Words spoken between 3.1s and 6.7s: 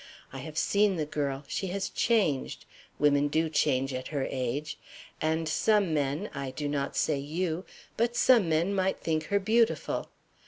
do change at her age and some men, I do